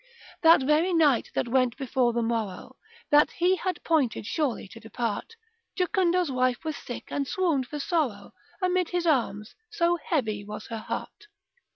That 0.41 0.63
very 0.63 0.95
night 0.95 1.29
that 1.35 1.47
went 1.47 1.77
before 1.77 2.11
the 2.11 2.23
morrow, 2.23 2.75
That 3.11 3.29
he 3.29 3.55
had 3.57 3.83
pointed 3.83 4.25
surely 4.25 4.67
to 4.69 4.79
depart, 4.79 5.35
Jocundo's 5.77 6.31
wife 6.31 6.65
was 6.65 6.75
sick, 6.75 7.09
and 7.11 7.27
swoon'd 7.27 7.67
for 7.67 7.77
sorrow 7.77 8.31
Amid 8.63 8.89
his 8.89 9.05
arms, 9.05 9.53
so 9.69 9.99
heavy 10.03 10.43
was 10.43 10.65
her 10.69 10.79
heart. 10.79 11.27